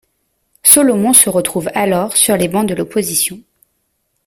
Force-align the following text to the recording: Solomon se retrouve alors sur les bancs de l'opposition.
Solomon 0.63 1.13
se 1.13 1.29
retrouve 1.29 1.69
alors 1.75 2.17
sur 2.17 2.35
les 2.35 2.47
bancs 2.47 2.65
de 2.67 2.73
l'opposition. 2.73 3.39